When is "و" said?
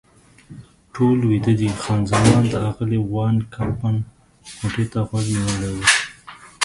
5.75-5.77